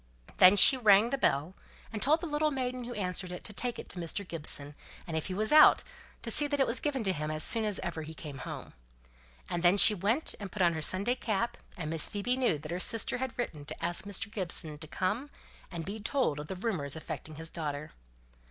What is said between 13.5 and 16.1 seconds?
to ask Mr. Gibson to come and be